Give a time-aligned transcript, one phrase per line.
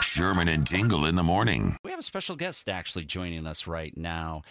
[0.00, 1.76] Sherman and Tingle in the morning.
[1.84, 4.42] We have a special guest actually joining us right now.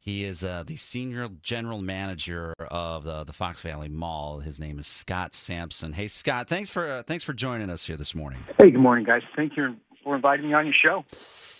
[0.00, 4.40] He is uh, the senior general manager of the, the Fox Valley Mall.
[4.40, 5.92] His name is Scott Samson.
[5.92, 8.40] Hey, Scott, thanks for uh, thanks for joining us here this morning.
[8.58, 9.22] Hey, good morning, guys.
[9.36, 11.04] Thank you for inviting me on your show.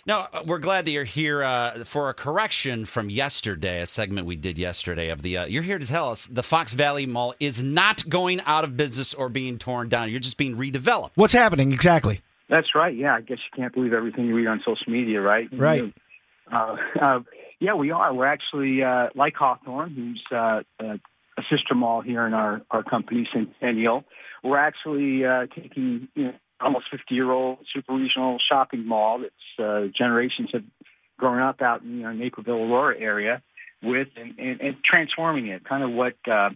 [0.05, 4.27] Now, uh, we're glad that you're here uh, for a correction from yesterday, a segment
[4.27, 5.37] we did yesterday of the.
[5.37, 8.77] Uh, you're here to tell us the Fox Valley Mall is not going out of
[8.77, 10.11] business or being torn down.
[10.11, 11.11] You're just being redeveloped.
[11.15, 12.21] What's happening exactly?
[12.49, 12.95] That's right.
[12.95, 15.47] Yeah, I guess you can't believe everything you read on social media, right?
[15.51, 15.93] Right.
[16.51, 17.19] Uh, uh,
[17.59, 18.13] yeah, we are.
[18.13, 20.99] We're actually uh, like Hawthorn, who's uh, a,
[21.37, 24.03] a sister mall here in our our company, Centennial.
[24.43, 29.59] We're actually uh, taking you know, almost 50 year old super regional shopping mall that's
[29.59, 30.63] uh, generations have
[31.17, 33.41] grown up out in you know Naperville, Aurora area
[33.81, 36.49] with and, and, and transforming it, kind of what uh,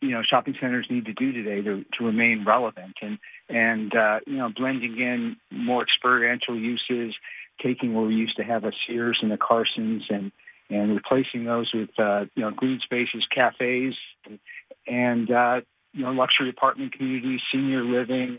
[0.00, 3.18] you know shopping centers need to do today to to remain relevant and
[3.48, 7.14] and uh, you know blending in more experiential uses,
[7.62, 10.32] taking where we used to have a Sears and a Carson's and
[10.70, 13.94] and replacing those with uh, you know green spaces, cafes,
[14.26, 14.38] and,
[14.86, 15.60] and uh,
[15.92, 18.38] you know luxury apartment communities, senior living,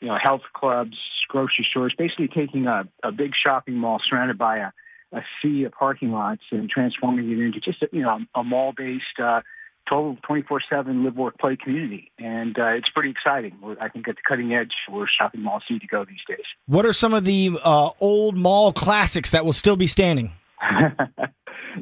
[0.00, 0.96] you know health clubs,
[1.28, 1.94] grocery stores.
[1.96, 4.70] Basically, taking a, a big shopping mall surrounded by a,
[5.12, 8.72] a sea of parking lots and transforming it into just a, you know a mall
[8.76, 9.18] based.
[9.18, 9.40] Uh,
[9.90, 13.56] total 24/7 live work play community, and uh, it's pretty exciting.
[13.60, 16.44] We're, I think at the cutting edge where shopping malls need to go these days.
[16.66, 20.30] What are some of the uh, old mall classics that will still be standing?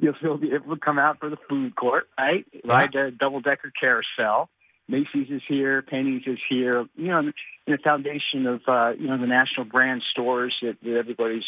[0.00, 2.46] You'll still be able to come out for the food court, right?
[2.64, 4.48] Ride the double decker carousel.
[4.88, 6.86] Macy's is here, Penney's is here.
[6.96, 7.34] You know, in
[7.66, 11.44] the foundation of uh, you know the national brand stores that, that everybody's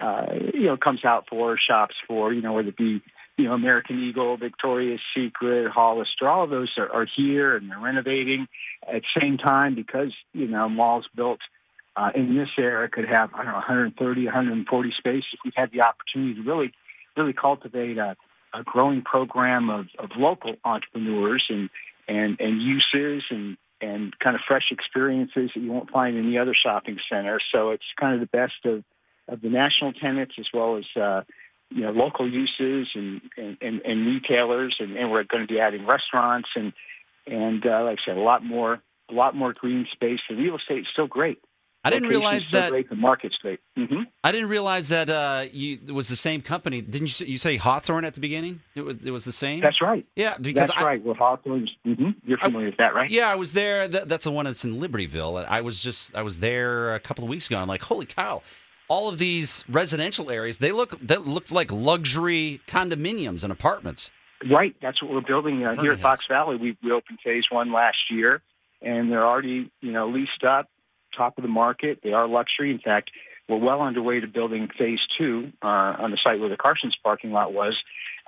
[0.00, 2.32] uh, you know comes out for, shops for.
[2.32, 3.02] You know, whether it be
[3.38, 7.78] you know American Eagle, Victoria's Secret, Hollister, all of those are, are here and they're
[7.78, 8.48] renovating
[8.82, 11.40] at the same time because you know malls built
[11.96, 15.24] uh, in this era could have I don't know 130, 140 spaces.
[15.44, 16.72] We've had the opportunity to really
[17.16, 18.16] really cultivate a,
[18.52, 21.70] a growing program of, of local entrepreneurs and
[22.06, 26.38] and and uses and and kind of fresh experiences that you won't find in the
[26.38, 27.38] other shopping center.
[27.52, 28.84] So it's kind of the best of
[29.28, 31.22] of the national tenants as well as uh,
[31.70, 35.60] you know local uses and and, and, and retailers, and, and we're going to be
[35.60, 36.72] adding restaurants and
[37.26, 38.80] and uh, like I said, a lot more
[39.10, 40.20] a lot more green space.
[40.28, 41.38] The real estate is still great.
[41.84, 42.70] I didn't Location's realize that.
[42.70, 42.90] Great.
[42.90, 43.60] The market's great.
[43.76, 46.80] hmm I didn't realize that uh, you it was the same company.
[46.82, 47.14] Didn't you?
[47.14, 48.60] Say, you say Hawthorn at the beginning?
[48.74, 49.60] It was, it was the same.
[49.60, 50.04] That's right.
[50.16, 51.02] yeah, because That's I, right.
[51.02, 51.70] With Hawthorn's.
[51.84, 53.08] hmm You're familiar with that, right?
[53.08, 53.86] Yeah, I was there.
[53.88, 55.46] That, that's the one that's in Libertyville.
[55.48, 57.58] I was just I was there a couple of weeks ago.
[57.58, 58.42] I'm like, holy cow!
[58.88, 64.10] All of these residential areas they look they looked like luxury condominiums and apartments.
[64.48, 64.74] Right.
[64.80, 66.56] That's what we're building uh, here at Fox Valley.
[66.56, 68.40] We, we opened phase one last year,
[68.80, 70.68] and they're already you know leased up,
[71.16, 72.00] top of the market.
[72.02, 72.70] They are luxury.
[72.70, 73.10] In fact,
[73.48, 75.66] we're well underway to building phase two uh,
[75.98, 77.76] on the site where the Carson's parking lot was.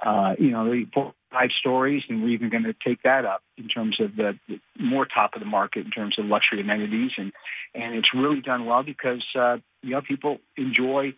[0.04, 3.42] Uh, you know, the four, five stories, and we're even going to take that up
[3.56, 7.12] in terms of the, the more top of the market in terms of luxury amenities,
[7.16, 7.32] and
[7.74, 11.12] and it's really done well because uh, you know people enjoy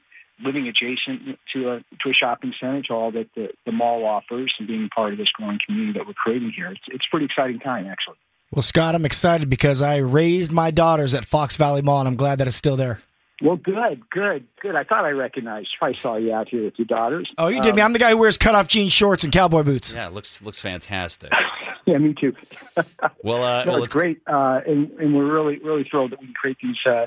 [0.45, 4.53] living adjacent to a to a shopping center, to all that the, the mall offers,
[4.59, 6.71] and being part of this growing community that we're creating here.
[6.71, 8.17] It's it's pretty exciting time, actually.
[8.51, 12.17] Well, Scott, I'm excited because I raised my daughters at Fox Valley Mall, and I'm
[12.17, 13.01] glad that it's still there.
[13.43, 14.77] Well, good, good, good.
[14.77, 15.69] I thought I recognized.
[15.83, 17.31] I saw you out here with your daughters.
[17.39, 17.83] Oh, you did Um, me.
[17.83, 19.93] I'm the guy who wears cutoff jean shorts and cowboy boots.
[19.93, 21.33] Yeah, it looks looks fantastic.
[21.85, 22.33] Yeah, me too.
[23.25, 26.27] Well, uh, no, well, it's great, uh, and, and we're really, really thrilled that we
[26.27, 27.07] can create these, uh,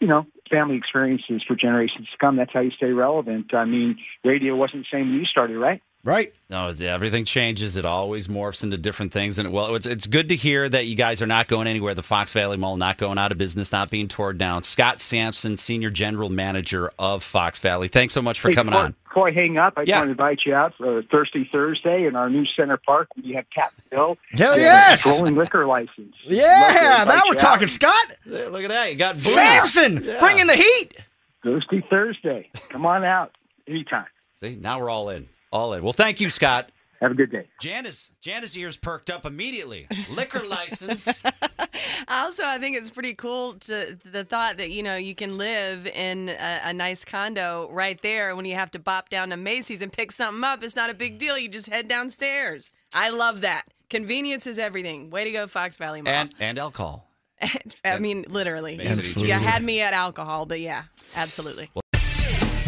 [0.00, 2.36] you know, family experiences for generations to come.
[2.36, 3.52] That's how you stay relevant.
[3.52, 5.82] I mean, radio wasn't the same when you started, right?
[6.06, 6.32] Right.
[6.48, 7.76] No, everything changes.
[7.76, 9.40] It always morphs into different things.
[9.40, 11.94] And well, it's it's good to hear that you guys are not going anywhere.
[11.94, 14.62] The Fox Valley Mall not going out of business, not being torn down.
[14.62, 17.88] Scott Samson, senior general manager of Fox Valley.
[17.88, 18.94] Thanks so much for Hey, coming before, on.
[19.08, 19.98] Before I hang up, I just Yeah.
[19.98, 23.08] want to invite you out for Thirsty Thursday in our new Center Park.
[23.20, 24.16] We have Captain Bill.
[24.30, 25.04] Hell and a yes!
[25.04, 26.14] Rolling liquor license.
[26.24, 27.38] Yeah, invite now we're out.
[27.38, 28.14] talking, Scott.
[28.22, 28.92] Hey, Look at that.
[28.92, 29.34] You got booze.
[29.34, 30.20] Samson, Yeah.
[30.20, 30.92] bring in the heat.
[31.42, 32.48] Thirsty Thursday.
[32.68, 33.32] Come on out
[33.66, 34.06] anytime.
[34.34, 35.28] See, now we're all in.
[35.52, 35.82] All in.
[35.82, 36.70] Well, thank you, Scott.
[37.00, 37.46] Have a good day.
[37.60, 39.86] Janice, Janice ears perked up immediately.
[40.10, 41.22] Liquor license.
[42.08, 45.86] Also, I think it's pretty cool to the thought that you know you can live
[45.86, 48.34] in a, a nice condo right there.
[48.34, 50.94] When you have to bop down to Macy's and pick something up, it's not a
[50.94, 51.36] big deal.
[51.38, 52.70] You just head downstairs.
[52.94, 53.64] I love that.
[53.90, 55.10] Convenience is everything.
[55.10, 56.12] Way to go, Fox Valley Mall.
[56.14, 57.10] and and alcohol.
[57.84, 58.76] I mean, literally.
[58.76, 59.26] Makes it easier.
[59.26, 60.84] You had me at alcohol, but yeah,
[61.14, 61.70] absolutely.